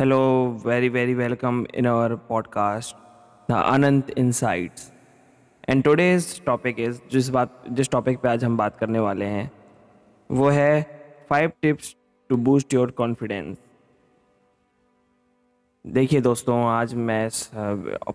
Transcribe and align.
Hello, 0.00 0.50
very, 0.54 0.88
very 0.88 1.14
welcome 1.14 1.68
in 1.72 1.86
our 1.86 2.16
podcast, 2.18 2.94
The 3.48 3.54
Anant 3.54 4.08
Insights. 4.16 4.90
And 5.68 5.82
today's 5.84 6.24
topic 6.46 6.80
is 6.80 6.98
जिस 7.10 7.28
बात 7.28 7.62
जिस 7.70 7.90
topic 7.90 8.18
पे 8.20 8.28
आज 8.28 8.44
हम 8.44 8.56
बात 8.56 8.76
करने 8.76 8.98
वाले 8.98 9.24
हैं 9.24 9.50
वो 10.30 10.48
है 10.48 10.82
five 11.30 11.52
tips 11.62 11.94
to 12.30 12.36
boost 12.36 12.74
your 12.74 12.90
confidence 12.90 13.56
देखिए 15.84 16.20
दोस्तों 16.20 16.58
आज 16.68 16.94
मैं 16.94 17.28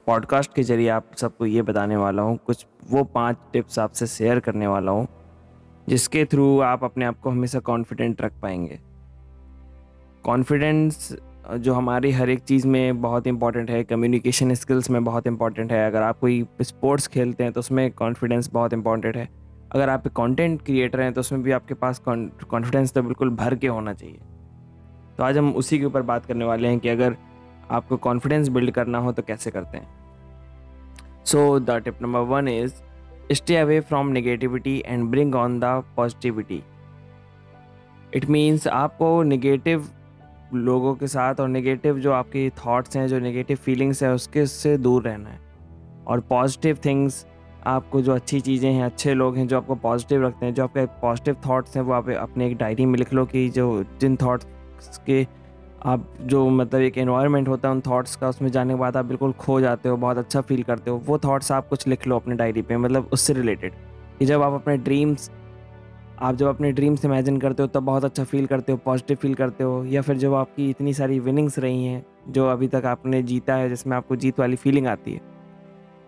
पॉडकास्ट 0.05 0.54
के 0.54 0.64
ज़रिए 0.64 0.89
आप 0.89 1.16
सबको 1.18 1.46
ये 1.46 1.61
बताने 1.61 1.96
वाला 1.96 2.21
हूँ 2.21 2.38
कुछ 2.46 2.66
वो 2.91 3.04
पाँच 3.16 3.38
टिप्स 3.54 3.80
आपसे 3.80 4.07
शेयर 4.07 4.39
करने 4.39 4.68
वाला 4.68 4.91
हूँ 4.91 5.07
जिसके 5.88 6.25
थ्रू 6.25 6.59
आप 6.66 6.84
अपने 6.84 7.05
आप 7.05 7.20
को 7.20 7.30
हमेशा 7.30 7.59
कॉन्फिडेंट 7.71 8.21
रख 8.21 8.39
पाएँगे 8.41 8.80
कॉन्फिडेंस 10.23 11.11
जो 11.50 11.73
हमारी 11.73 12.12
हर 12.12 12.30
एक 12.30 12.39
चीज़ 12.39 12.67
में 12.67 13.02
बहुत 13.02 13.27
इंपॉर्टेंट 13.27 13.70
है 13.71 13.84
कम्युनिकेशन 13.84 14.53
स्किल्स 14.53 14.90
में 14.90 15.03
बहुत 15.03 15.27
इंपॉर्टेंट 15.27 15.71
है। 15.71 15.85
अगर 15.88 16.02
आप 16.02 16.20
कोई 16.20 16.45
स्पोर्ट्स 16.62 17.07
खेलते 17.07 17.44
हैं 17.44 17.53
तो 17.53 17.59
उसमें 17.59 17.90
कॉन्फिडेंस 17.91 18.49
बहुत 18.53 18.73
इंपॉर्टेंट 18.73 19.17
है। 19.17 19.27
अगर 19.71 19.90
आप 19.90 20.07
कंटेंट 20.07 20.62
क्रिएटर 20.62 21.02
हैं 21.02 21.13
तो 21.13 21.21
उसमें 21.21 21.41
भी 21.43 21.52
आपके 21.52 21.73
पास 21.76 22.02
कॉन्फिडेंस 22.07 22.93
तो 22.93 23.04
बिल्कुल 23.04 23.30
भर 23.35 23.55
के 23.55 23.67
होना 23.67 23.93
चाहिए। 23.93 24.17
तो 25.17 25.23
आज 25.23 25.38
हम 25.38 25.52
उसी 25.54 25.80
के 25.80 25.85
ऊपर 25.85 26.02
बात 26.04 26.26
करने 26.26 26.45
वाले 26.45 26.67
हैं 26.67 26.80
कि 26.80 26.90
अगर 26.90 27.16
आपको 27.71 27.98
कॉन्फिडेंस 27.99 28.48
बिल्ड 28.49 28.71
करना 28.71 28.98
हो 28.98 29.12
तो 29.12 29.21
कैसे 29.23 29.52
करते 29.52 29.77
हैं। 29.77 29.88
So 31.26 31.59
the 31.59 31.81
tip 31.85 32.02
number 32.02 32.20
one 32.29 32.48
is 32.48 32.73
stay 33.31 33.55
away 33.57 33.79
from 33.81 34.07
negativity 34.09 34.81
and 34.85 35.09
bring 35.09 35.35
on 35.35 35.59
the 35.59 35.63
positivity 35.95 36.63
it 38.13 38.26
means 38.26 38.68
आपको 38.68 39.21
नेगेटिव 39.23 39.90
लोगों 40.53 40.95
के 40.95 41.08
साथ 41.08 41.35
और 41.39 41.48
नेगेटिव 41.48 41.99
जो 41.99 42.12
आपकी 42.12 42.49
थॉट्स 42.49 42.98
हैं, 42.98 43.07
जो 43.07 43.20
नेगेटिव 43.20 43.57
फीलिंग्स 43.57 44.03
हैं, 44.03 44.10
उसके 44.10 44.46
से 44.46 44.77
दूर 44.77 45.04
रहना 45.04 45.29
है। 45.29 45.40
और 46.07 46.20
पॉजिटिव 46.20 46.77
थिंग्स 46.85 47.26
आपको 47.68 48.01
जो 48.01 48.15
अच्छी 48.15 48.40
चीज़ें 48.40 48.71
हैं, 48.74 48.84
अच्छे 48.84 49.13
लोग 49.13 49.37
हैं, 49.37 49.48
जो 49.48 49.57
आपको 49.57 49.76
पॉजिटिव 49.76 50.26
रखते 50.26 50.46
हैं, 50.46 50.54
जो 50.54 50.63
आपके 50.63 50.85
पॉजिटिव 50.85 51.35
थॉट्स 51.48 51.76
हैं, 51.77 51.84
वो 51.84 51.93
आप 51.93 52.09
अपने 52.09 52.48
एक 52.48 52.57
डायरी 52.57 52.85
में 52.85 52.99
लिख 52.99 53.13
लो 53.13 53.26
कि 53.26 53.49
जो, 53.49 53.84
जिन 54.01 54.15
थॉट्स 54.15 54.98
के 55.05 55.27
आप 55.85 56.13
जो 56.21 56.49
मतलब 56.49 56.81
एक 56.81 56.98
एनवायरनमेंट 56.98 57.48
होता 57.48 57.70
है, 57.70 57.76
उन 57.76 57.81
थॉट्स 57.81 58.15
का 58.15 58.29
उसमें 58.29 58.49
जाने 58.49 58.74
के 58.74 58.79
बाद 58.79 58.98
आप 58.98 59.05
बिल्कुल 59.05 59.31
खो 59.31 59.62
जाते 59.62 59.90
हो, 59.90 59.98
बहुत 59.98 60.18
अच्छा 60.18 60.41
फील 60.41 60.63
करते 60.63 60.91
हो, 60.91 60.98
वो 60.98 61.18
थॉट्स 61.18 61.52
आप 61.52 61.68
कुछ 61.68 61.87
लिख 61.87 62.07
लो 62.07 62.15
अपने 62.15 62.35
डायरी 62.35 62.62
पे 62.62 62.77
मतलब 62.77 63.09
उससे 63.13 63.34
रिलेटेड 63.34 63.74
कि 64.19 64.25
जब 64.25 64.41
आप 64.41 64.53
अपने 64.53 64.78
ड्रीम्स 64.78 65.31
आप 66.19 66.35
जब 66.35 66.47
अपने 66.47 66.72
ड्रीम्स 66.72 67.06
इमेजिन 67.06 67.38
करते 67.39 67.63
हो, 67.63 67.67
तब 67.67 67.84
बहुत 67.84 68.06
अच्छा 68.06 68.23
फील 68.23 68.45
करते 68.45 68.72
हो 68.72 68.78
पॉजिटिव 68.78 69.17
फील 69.17 69.34
करते 69.34 69.63
हो, 69.63 69.84
या 69.85 70.01
फिर 70.01 70.17
जब 70.17 70.34
आपकी 70.34 70.69
इतनी 70.69 70.94
सारी 70.94 71.19
विनिंग्स 71.19 71.59
रही 71.59 71.85
हैं, 71.85 72.03
जो 72.29 72.47
अभी 72.47 72.67
तक 72.67 72.85
आपने 72.85 73.22
जीता 73.23 73.56
है, 73.56 73.69
जिसमें 73.69 73.95
आपको 73.97 74.16
जीत 74.16 74.40
वाली 74.40 74.56
फीलिंग 74.56 74.88
आती 74.88 75.13
है, 75.13 75.22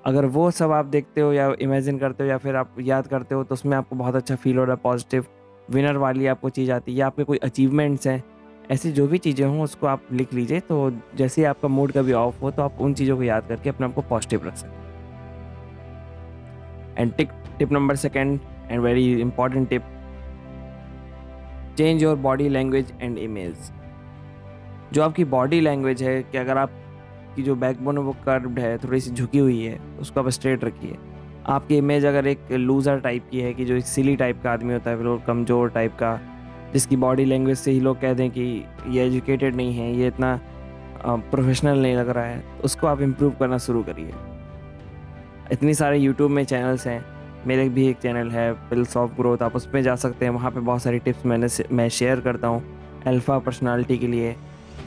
अगर 0.05 0.25
वो 0.27 0.49
सब 0.51 0.71
आप 0.71 0.85
देखते 0.87 1.21
हो 1.21 1.31
या 1.33 1.51
इमेजिन 1.61 1.97
करते 1.99 2.23
हो, 2.23 2.29
या 2.29 2.37
फिर 2.37 2.55
आप 2.55 2.75
याद 2.81 3.07
करते 3.07 3.35
हो 3.35 3.43
तो 3.43 3.53
उसमें 3.53 3.77
आपको 3.77 3.95
बहुत 3.95 4.15
अच्छा 4.15 4.35
फील 4.35 4.57
हो 4.57 4.63
रहा 4.63 4.75
है 4.75 4.81
पॉजिटिव 4.83 5.25
विनर 5.71 5.97
वाली 5.97 6.27
आपको 6.27 6.49
चीज़ 6.49 6.71
आती 6.71 6.91
है, 6.91 6.97
या 6.97 7.07
आपके 7.07 7.23
कोई 7.23 7.37
अचीवमेंट्स 7.43 8.07
हैं, 8.07 8.23
ऐसी 8.71 8.91
जो 8.91 9.07
भी 9.07 9.17
चीज़ें 9.19 9.45
हों, 9.45 9.61
उसको 9.61 9.87
आप 9.87 10.01
लिख 10.11 10.33
लीजिए 10.33 10.59
तो 10.61 10.91
जैसे 11.15 11.41
ही 11.41 11.45
आपका 11.45 11.67
मूड 11.67 11.91
कभी 11.91 12.13
ऑफ़ 12.13 12.41
हो 12.41 12.51
तो 12.51 12.61
आप 12.61 12.81
उन 12.81 12.93
चीज़ों 12.93 13.17
को 13.17 13.23
याद 13.23 13.47
करके 13.47 13.69
अपने 13.69 13.87
आप 13.87 13.93
को 13.93 14.01
पॉजिटिव 14.09 14.47
रख 14.47 14.55
सकें 14.55 14.79
and 16.97 17.13
tick 17.13 17.29
tip 17.59 17.71
number 17.71 17.95
second 17.97 18.39
and 18.69 18.81
very 18.81 19.11
important 19.21 19.69
tip 19.69 19.83
change 21.81 22.03
your 22.03 22.15
body 22.17 22.47
language 22.49 22.91
and 23.01 23.17
image 23.17 23.71
जो 24.93 25.03
आपकी 25.03 25.23
बॉडी 25.25 25.59
लैंग्वेज 25.61 26.01
है, 26.03 26.21
कि 26.23 26.37
अगर 26.37 26.57
आप 26.57 26.71
की 27.35 27.43
जो 27.43 27.55
बैकबोन 27.55 27.97
है 27.97 28.03
वो 28.03 28.11
कर्व्ड 28.25 28.59
है, 28.59 28.77
थोड़ी 28.77 28.99
सी 28.99 29.11
झुकी 29.11 29.37
हुई 29.37 29.63
है, 29.63 29.79
उसको 30.01 30.19
आप 30.19 30.27
स्ट्रेट 30.29 30.63
रखिए। 30.63 30.97
आपकी 31.47 31.77
इमेज 31.77 32.05
अगर 32.05 32.27
एक 32.27 32.51
लूज़र 32.51 32.99
टाइप 32.99 33.29
की 33.31 33.39
है, 33.39 33.53
कि 33.53 33.65
जो 33.65 33.75
एक 33.75 33.85
सिली 33.85 34.15
टाइप 34.15 34.41
का 34.43 34.51
आदमी 34.51 34.73
होता 34.73 34.89
है, 34.89 34.97
फिर 34.97 35.25
कमज़ोर 35.27 35.69
टाइप 35.69 35.95
का, 35.95 36.19
जिसकी 36.73 36.95
बॉडी 36.95 37.25
लैंग्वेज 37.25 37.57
से 37.57 37.71
ही 37.71 37.79
लोग 37.79 37.99
कह 38.01 38.13
दें 38.13 38.29
कि 38.31 38.43
ये 38.87 39.05
एजुकेटेड 39.05 39.55
नहीं 39.55 39.73
है, 39.73 39.91
ये 39.93 40.07
इतना 40.07 40.39
प्रोफेशनल 41.05 41.81
नहीं 41.81 41.95
लग 41.95 42.09
रहा 42.09 42.25
है, 42.25 42.43
उसको 42.63 42.87
आप 42.87 43.01
इम्प्रूव 43.01 43.31
करना 43.39 43.57
शुरू 43.59 43.83
करिए। 43.83 44.13
इतनी 45.51 45.73
सारे 45.73 45.97
यूट्यूब 45.97 46.31
में 46.31 46.43
चैनल्स 46.45 46.87
हैं 46.87 47.03
मेरे 47.47 47.67
भी 47.69 47.87
एक 47.87 47.97
चैनल 47.97 48.29
है 48.31 48.51
पिल्स 48.69 48.95
ऑफ़ 48.97 49.11
ग्रोथ 49.11 49.41
आप 49.43 49.55
उस 49.55 49.65
पर 49.67 49.81
जा 49.81 49.95
सकते 49.95 50.25
हैं। 50.25 50.31
वहाँ 50.31 50.51
पे 50.51 50.59
बहुत 50.59 50.81
सारी 50.81 50.99
टिप्स 50.99 51.25
मैंने 51.25 51.47
मैं 51.71 51.87
शेयर 51.89 52.19
करता 52.19 52.47
हूँ 52.47 52.63
अल्फ़ा 53.07 53.37
पर्सनालिटी 53.39 53.97
के 53.97 54.07
लिए 54.07 54.35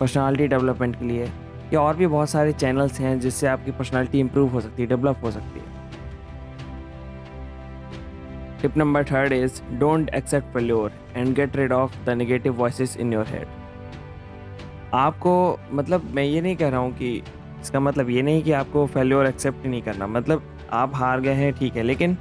पर्सनालिटी 0.00 0.46
डेवलपमेंट 0.48 0.98
के 0.98 1.04
लिए। 1.04 1.30
या 1.72 1.80
और 1.80 1.96
भी 1.96 2.06
बहुत 2.06 2.30
सारे 2.30 2.52
चैनल्स 2.52 3.00
हैं 3.00 3.18
जिससे 3.20 3.46
आपकी 3.46 3.70
पर्सनालिटी 3.70 4.20
इंप्रूव 4.20 4.48
हो 4.48 4.60
सकती 4.60 4.82
है 4.82 4.88
डेवलप 4.88 5.24
हो 5.24 5.30
सकती 5.30 5.60
है। 5.60 5.72
Tip 8.62 8.76
number 8.76 9.04
third 9.04 9.32
is 9.32 9.60
don't 9.78 10.10
accept 10.14 10.52
failure 10.54 10.92
and 11.16 11.34
get 11.36 11.56
rid 11.56 11.72
of 11.72 11.96
the 12.06 12.10
negative 12.10 12.54
voice 12.54 12.96
in 12.96 13.12
your 13.12 13.26
head 13.28 13.46
आपको 14.94 15.34
मतलब 15.72 16.10
मैं 16.14 16.22
ये 16.22 16.40
नहीं 16.40 16.56
कह 16.56 16.68
रहा 16.68 16.80
हूँ 16.80 16.92
कि 16.92 17.16
इसका 17.60 17.80
मतलब 17.80 18.10
ये 18.10 18.22
नहीं 18.22 18.42
कि 18.42 18.52
आपको 18.52 18.86
फेल्योर 18.86 19.26
एक्सेप्ट 19.26 19.66
नहीं 19.66 19.82
करना। 19.82 20.06
मतलब 20.06 20.42
आप 20.72 20.94
हार 20.94 21.20
गए 21.20 21.32
हैं, 21.32 21.52
ठीक 21.52 21.76
है, 21.76 21.82
लेकिन 21.82 22.16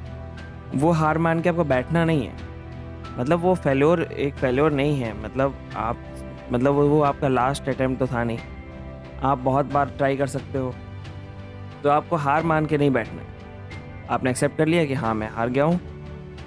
वो 0.75 0.91
हार 0.91 1.17
मान 1.17 1.41
के 1.41 1.49
आपको 1.49 1.63
बैठना 1.63 2.05
नहीं 2.05 2.25
है। 2.27 2.33
मतलब 3.19 3.39
वो 3.39 3.53
फेल्योर, 3.55 4.01
एक 4.01 4.35
फेल्योर 4.35 4.71
नहीं 4.71 4.99
है। 4.99 5.13
मतलब 5.23 5.55
आप 5.75 5.97
मतलब 6.51 6.73
वो 6.73 7.01
आपका 7.01 7.27
लास्ट 7.27 7.69
अटैम्प्ट 7.69 7.99
तो 7.99 8.07
था 8.07 8.23
नहीं। 8.23 8.39
आप 9.23 9.37
बहुत 9.37 9.65
बार 9.65 9.89
ट्राई 9.97 10.17
कर 10.17 10.27
सकते 10.27 10.57
हो। 10.57 10.73
तो 11.83 11.89
आपको 11.89 12.15
हार 12.15 12.43
मान 12.43 12.65
के 12.65 12.77
नहीं 12.77 12.91
बैठना 12.91 13.21
आपने 14.09 14.29
एक्सेप्ट 14.29 14.57
कर 14.57 14.67
लिया 14.67 14.85
कि 14.85 14.93
हाँ 14.93 15.13
मैं 15.15 15.29
हार 15.29 15.49
गया 15.49 15.63
हूँ। 15.63 15.79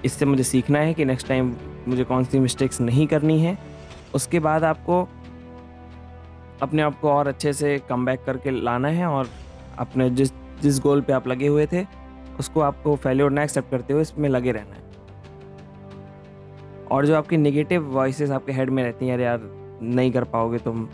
इससे 0.04 0.24
मुझे 0.24 0.42
सीखना 0.42 0.78
है 0.78 0.94
कि 0.94 1.04
नेक्स्ट 1.04 1.28
टाइम 1.28 1.54
मुझे 1.88 2.04
कौन 2.04 2.24
सी 2.24 2.38
मिस्टेक्स 2.38 2.80
नहीं 2.80 3.06
करनी 3.06 3.40
है। 3.40 3.56
उसके 4.14 4.38
बाद 4.38 4.64
आपको 4.64 5.02
अपने 6.62 6.82
आप 6.82 7.00
को 7.00 7.10
और 7.10 7.28
अच्छे 7.28 7.52
से 7.52 7.78
कम 7.88 8.04
बैक 8.06 8.24
करके 8.24 8.50
लाना 8.50 8.88
है 8.88 9.06
और 9.06 9.28
अपने 9.78 10.10
जिस 10.10 10.32
जिस 10.62 10.80
गोल 10.80 11.00
पे 11.00 11.12
आप 11.12 11.26
लगे 11.28 11.46
हुए 11.46 11.66
थे 11.66 11.82
उसको 12.38 12.60
आपको 12.60 12.96
फेल्योर 12.96 13.30
ना 13.30 13.42
एक्सेप्ट 13.42 13.70
करते 13.70 13.92
हुए 13.92 14.02
इसमें 14.02 14.28
लगे 14.28 14.52
रहना 14.52 14.74
है। 14.74 14.84
और 16.90 17.06
जो 17.06 17.16
आपकी 17.16 17.36
नेगेटिव 17.36 17.82
वॉइसेस 17.84 18.30
आपके 18.30 18.52
हेड 18.52 18.70
में 18.70 18.82
रहती 18.82 19.06
हैं, 19.06 19.14
अरे 19.14 19.24
यार, 19.24 19.40
नहीं 19.82 20.12
कर 20.12 20.24
पाओगे 20.24 20.58
तुम। 20.58 20.88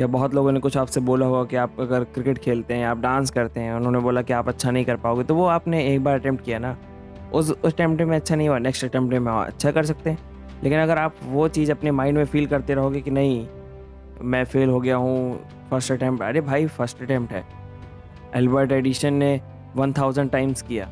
या 0.00 0.06
बहुत 0.06 0.34
लोगों 0.34 0.52
ने 0.52 0.60
कुछ 0.60 0.76
आपसे 0.76 1.00
बोला 1.00 1.26
होगा 1.26 1.44
कि 1.44 1.56
आप 1.56 1.80
अगर 1.80 2.04
क्रिकेट 2.04 2.38
खेलते 2.38 2.74
हैं, 2.74 2.86
आप 2.86 2.98
डांस 2.98 3.30
करते 3.30 3.60
हैं, 3.60 3.74
उन्होंने 3.74 3.98
बोला 3.98 4.22
कि 4.22 4.32
आप 4.32 4.48
अच्छा 4.48 4.70
नहीं 4.70 4.84
कर 4.84 4.96
पाओगे 4.96 5.24
तो 5.24 5.34
वो 5.34 5.46
आपने 5.46 5.84
एक 5.94 6.04
बार 6.04 6.18
अटैम्प्ट 6.18 6.44
किया 6.44 6.58
ना। 6.58 6.76
उस 7.34 7.50
उस 7.50 7.74
अटैम्प्ट 7.74 8.02
में 8.02 8.16
अच्छा 8.16 8.36
नहीं 8.36 8.48
हुआ 8.48 8.58
नेक्स्ट 8.58 8.84
अटैम्प्ट 8.84 9.14
में 9.14 9.32
अच्छा 9.32 9.70
कर 9.70 9.84
सकते 9.84 10.10
हैं। 10.10 10.18
लेकिन 10.62 10.78
अगर 10.78 10.98
आप 10.98 11.14
वो 11.24 11.48
चीज़ 11.48 11.72
अपने 11.72 11.90
माइंड 11.90 12.18
में 12.18 12.24
फील 12.24 12.46
करते 12.46 12.74
रहोगे 12.74 13.00
कि 13.00 13.10
नहीं, 13.10 13.46
मैं 14.22 14.44
फेल 14.44 14.68
हो 14.68 14.80
गया 14.80 14.96
हूँ 14.96 15.40
फ़र्स्ट 15.70 15.92
अटैम्प्ट 15.92 16.22
अरे 16.22 16.40
भाई 16.40 16.66
फ़र्स्ट 16.66 17.02
अटैम्प्ट 17.02 17.32
है। 17.32 17.44
एल्बर्ट 18.34 18.72
एडिशन 18.72 19.14
ने 19.14 19.40
वन 19.76 19.92
थाउज़ेंड 19.92 20.30
टाइम्स 20.30 20.62
किया। 20.62 20.88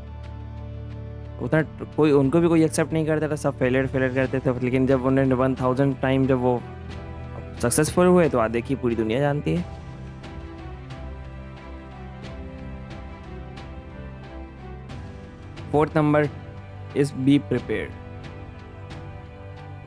उतना 1.43 1.63
कोई, 1.97 2.11
उनको 2.13 2.41
भी 2.41 2.49
कोई 2.49 2.65
एक्सेप्ट 2.65 2.93
नहीं 2.93 3.07
करता 3.07 3.29
था, 3.29 3.37
सब 3.37 3.59
फेलियर 3.59 3.87
फेलियर 3.87 4.15
करते 4.15 4.41
थे, 4.41 4.59
लेकिन 4.61 4.87
जब 4.87 5.05
उन्होंने 5.07 5.35
वन 5.35 5.55
थाउज़ेंड 5.55 5.97
टाइम 6.01 6.27
जब 6.27 6.39
वो 6.41 6.61
सक्सेसफुल 7.63 8.07
हुए 8.07 8.29
तो 8.29 8.39
आज 8.39 8.51
देखिए 8.51 8.77
पूरी 8.77 8.95
दुनिया 8.97 9.21
जानती 9.21 9.55
है। 9.55 9.81
Fourth 15.73 15.97
number 15.97 16.29
is 16.97 17.13
be 17.17 17.39
prepared 17.41 17.93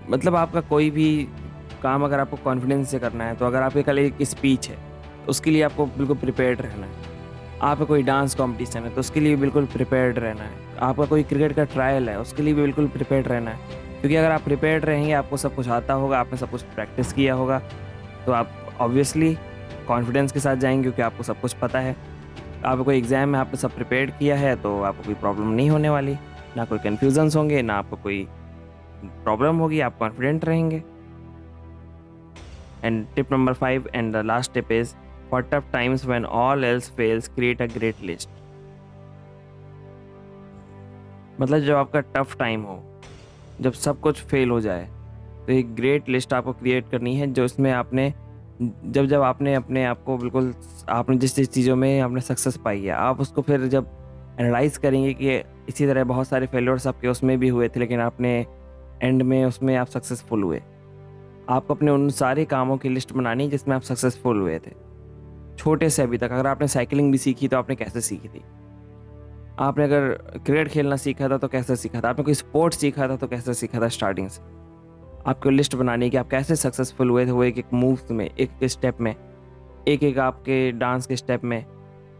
मतलब 0.09 0.35
आपका 0.35 0.61
कोई 0.69 0.89
भी 0.91 1.07
काम 1.83 2.03
अगर 2.03 2.19
आपको 2.19 2.37
कॉन्फिडेंस 2.43 2.89
से 2.91 2.99
करना 2.99 3.23
है 3.23 3.35
तो 3.35 3.45
अगर 3.45 3.61
आपके 3.61 3.83
कल 3.83 3.99
एक 3.99 4.23
स्पीच 4.23 4.69
है 4.69 4.75
तो 5.25 5.29
उसके 5.29 5.51
लिए 5.51 5.61
आपको 5.63 5.85
बिल्कुल 5.87 6.17
प्रिपेयर्ड 6.17 6.61
रहना 6.61 6.85
है। 6.85 7.13
आपका 7.61 7.85
कोई 7.85 8.03
डांस 8.03 8.35
कंपटीशन 8.35 8.83
है 8.83 8.89
तो 8.89 8.99
उसके 8.99 9.19
लिए 9.19 9.35
बिल्कुल 9.35 9.65
प्रिपेयर्ड 9.65 10.19
रहना 10.19 10.43
है। 10.43 10.77
आपका 10.81 11.05
कोई 11.05 11.23
क्रिकेट 11.23 11.53
का 11.53 11.63
ट्रायल 11.65 12.09
है, 12.09 12.19
उसके 12.19 12.43
लिए 12.43 12.53
भी 12.53 12.61
बिल्कुल 12.61 12.87
प्रिपेयर्ड 12.87 13.27
रहना 13.27 13.51
है। 13.51 13.83
क्योंकि 14.01 14.15
अगर 14.15 14.31
आप 14.31 14.41
प्रिपेयर्ड 14.41 14.85
रहेंगे, 14.85 15.11
आपको 15.13 15.37
सब 15.37 15.55
कुछ 15.55 15.67
आता 15.69 15.93
होगा, 15.93 16.19
आपने 16.19 16.37
सब 16.37 16.51
कुछ 16.51 16.61
प्रैक्टिस 16.65 17.13
किया 17.13 17.33
होगा 17.33 17.59
तो 18.25 18.31
आप 18.31 18.51
ऑब्वियसली 18.79 19.33
कॉन्फिडेंस 19.87 20.31
के 20.31 20.39
साथ 20.39 20.55
जाएँगे, 20.55 20.81
क्योंकि 20.81 21.01
आपको 21.01 21.23
सब 21.23 21.41
कुछ 21.41 21.53
पता 21.53 21.79
है। 21.79 21.95
आपको 22.65 22.83
कोई 22.83 22.97
एग्ज़ाम 22.97 23.29
में 23.29 23.39
आपने 23.39 23.57
सब 23.57 23.75
प्रिपेयर 23.75 24.09
किया 24.09 24.35
है 24.35 24.55
तो 24.55 24.81
आपको 24.81 25.03
कोई 25.03 25.13
प्रॉब्लम 25.15 25.49
नहीं 25.49 25.69
होने 25.69 25.89
वाली। 25.89 26.17
ना 26.57 26.65
कोई 26.65 26.79
कन्फ्यूजन्स 26.79 27.35
होंगे, 27.35 27.61
ना 27.61 27.73
आपको 27.73 27.95
कोई 27.95 28.27
प्रॉब्लम 29.23 29.57
होगी, 29.57 29.79
आप 29.79 29.97
कॉन्फिडेंट 29.97 30.45
रहेंगे। 30.45 30.83
And 32.83 33.05
tip 33.15 33.31
number 33.31 33.53
five 33.53 33.89
and 33.95 34.13
the 34.13 34.25
last 34.25 34.53
tip 34.53 34.71
is 34.71 34.93
For 35.29 35.41
tough 35.43 35.69
times 35.71 36.05
when 36.05 36.25
all 36.25 36.63
else 36.63 36.87
fails, 36.89 37.27
create 37.27 37.61
a 37.61 37.67
great 37.69 38.01
list. 38.01 38.29
मतलब 41.39 41.59
जब 41.59 41.75
आपका 41.75 41.99
टफ 41.99 42.35
टाइम 42.39 42.61
हो 42.61 42.79
जब 43.61 43.73
सब 43.73 43.99
कुछ 43.99 44.21
फेल 44.21 44.49
हो 44.49 44.59
जाए 44.61 44.85
तो 45.47 45.53
एक 45.53 45.73
ग्रेट 45.75 46.09
लिस्ट 46.09 46.33
आपको 46.33 46.53
क्रिएट 46.53 46.89
करनी 46.91 47.15
है 47.15 47.31
जो 47.33 47.45
इसमें 47.45 47.71
आपने 47.71 48.13
जब 48.61 49.05
जब 49.05 49.21
आपने 49.21 49.53
अपने 49.53 49.83
आप 49.85 50.03
को 50.03 50.17
बिल्कुल 50.17 50.53
आपने 50.89 51.17
जिस 51.17 51.35
जिस 51.35 51.51
चीज़ों 51.51 51.75
में 51.75 51.99
आपने 51.99 52.21
सक्सेस 52.21 52.57
पाई 52.57 52.81
है 52.81 52.91
आप 52.91 53.19
उसको 53.21 53.41
फिर 53.41 53.65
जब 53.67 53.89
एनालाइज 54.39 54.77
करेंगे 54.77 55.13
कि 55.13 55.35
इसी 55.69 55.87
तरह 55.87 56.03
बहुत 56.03 56.27
सारे 56.27 56.47
फेलियर्स 56.47 56.87
आपके 56.87 57.07
उसमें 57.07 57.37
भी 57.39 57.49
हुए 57.49 57.69
थे 57.69 57.79
लेकिन 57.79 57.99
आपने 57.99 58.37
एंड 59.03 59.21
में 59.21 59.43
उसमें 59.45 59.75
आप 59.75 59.87
सक्सेसफुल 59.87 60.43
हुए 60.43 60.61
आपको 61.49 61.73
अपने 61.73 61.91
उन 61.91 62.09
सारे 62.09 62.45
कामों 62.45 62.77
की 62.77 62.89
लिस्ट 62.89 63.13
बनानी 63.13 63.47
जिसमें 63.49 63.75
आप 63.75 63.81
सक्सेसफुल 63.81 64.39
हुए 64.39 64.59
थे 64.59 64.84
छोटे 65.57 65.89
से 65.89 66.01
अभी 66.03 66.17
तक, 66.17 66.31
अगर 66.31 66.47
आपने 66.47 66.67
साइकिलिंग 66.67 67.11
भी 67.11 67.17
सीखी 67.17 67.47
तो 67.47 67.57
आपने 67.57 67.75
कैसे 67.75 68.01
सीखी 68.01 68.27
थी? 68.27 68.41
आपने 69.59 69.83
अगर 69.83 70.09
क्रिकेट 70.45 70.67
खेलना 70.67 70.95
सीखा 70.95 71.29
था 71.29 71.37
तो 71.37 71.47
कैसे 71.47 71.75
सीखा 71.75 72.01
था? 72.01 72.09
आपने 72.09 72.23
कोई 72.23 72.33
स्पोर्ट्स 72.33 72.77
सीखा 72.77 73.07
था 73.07 73.15
तो 73.15 73.27
कैसे 73.27 73.53
सीखा 73.53 73.81
था 73.81 73.87
स्टार्टिंग 73.89 74.29
से? 74.29 74.41
आपको 75.27 75.49
लिस्ट 75.49 75.75
बनानी 75.75 76.09
कि 76.09 76.17
आप 76.17 76.29
कैसे 76.29 76.55
सक्सेसफुल 76.55 77.09
हुए 77.09 77.25
थे 77.25 77.31
वो 77.31 77.43
एक 77.43 77.57
एक 77.57 77.73
मूव 77.73 77.99
में 78.11 78.25
एक 78.25 78.49
एक 78.63 78.69
स्टेप 78.69 78.97
में 79.01 79.15
एक 79.87 80.03
एक 80.03 80.19
आपके 80.19 80.71
डांस 80.71 81.05
के 81.07 81.15
स्टेप 81.15 81.43
में 81.43 81.65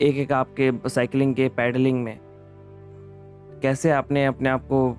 एक 0.02 0.18
एक 0.18 0.32
आपके 0.32 0.72
साइकिलिंग 0.86 1.36
के 1.36 1.50
पैडलिंग 1.50 2.04
में। 2.04 2.20
कैसे 3.62 3.92
आपने 3.92 4.26
अपने 4.26 4.50
आप 4.50 4.66
को 4.72 4.98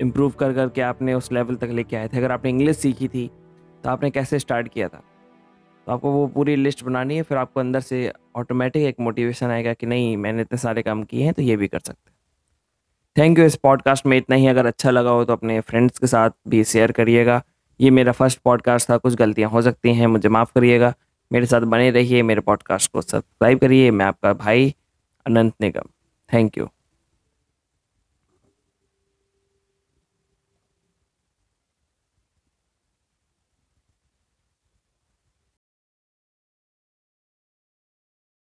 इम्प्रूव 0.00 0.30
कर 0.30 0.52
करके 0.52 0.80
आपने 0.80 1.14
उस 1.14 1.32
लेवल 1.32 1.56
तक 1.56 1.68
लेके 1.72 1.96
आए 1.96 2.08
थे? 2.08 2.18
अगर 2.18 2.32
आपने 2.32 2.50
इंग्लिश 2.50 2.76
सीखी 2.76 3.08
थी 3.08 3.30
तो 3.84 3.90
आपने 3.90 4.10
कैसे 4.10 4.38
स्टार्ट 4.38 4.68
किया 4.68 4.88
था? 4.88 5.02
तो 5.86 5.92
आपको 5.92 6.10
वो 6.10 6.26
पूरी 6.26 6.54
लिस्ट 6.56 6.82
बनानी 6.84 7.16
है, 7.16 7.22
फिर 7.22 7.38
आपको 7.38 7.60
अंदर 7.60 7.80
से 7.80 8.10
ऑटोमेटिक 8.36 8.82
एक 8.82 9.00
मोटिवेशन 9.00 9.46
आएगा 9.46 9.72
कि 9.72 9.86
नहीं, 9.86 10.16
मैंने 10.16 10.42
इतने 10.42 10.58
सारे 10.58 10.82
काम 10.82 11.02
किए 11.04 11.24
हैं 11.24 11.32
तो 11.34 11.42
ये 11.42 11.56
भी 11.56 11.68
कर 11.68 11.78
सकते 11.78 12.12
थैंक 13.16 13.38
यू 13.38 13.44
इस 13.44 13.56
पॉडकास्ट 13.56 14.06
में 14.06 14.16
इतना 14.16 14.36
ही। 14.36 14.46
अगर 14.46 14.66
अच्छा 14.66 14.90
लगा 14.90 15.10
हो 15.10 15.24
तो 15.24 15.32
अपने 15.32 15.58
फ्रेंड्स 15.60 15.98
के 15.98 16.06
साथ 16.06 16.30
भी 16.48 16.62
शेयर 16.64 16.92
करिएगा। 16.92 17.42
ये 17.80 17.90
मेरा 17.90 18.12
फ़र्स्ट 18.12 18.38
पॉडकास्ट 18.44 18.90
था, 18.90 18.96
कुछ 18.96 19.14
गलतियाँ 19.14 19.50
हो 19.50 19.62
सकती 19.62 19.94
हैं, 19.94 20.06
मुझे 20.06 20.28
माफ़ 20.28 20.52
करिएगा। 20.54 20.92
मेरे 21.30 21.46
साथ 21.46 21.60
बने 21.60 21.90
रहिए, 21.90 22.22
मेरे 22.22 22.40
पॉडकास्ट 22.40 22.92
को 22.92 23.02
सब्सक्राइब 23.02 23.58
करिए। 23.58 23.90
मैं 23.90 24.06
आपका 24.06 24.32
भाई 24.34 24.74
अनंत 25.26 25.54
निगम। 25.60 25.88
Thank 26.30 26.58
you 26.58 26.68